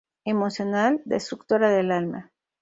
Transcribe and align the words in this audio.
Emocional, 0.25 0.99
destructora 1.05 1.69
del 1.69 1.91
alma-". 1.91 2.31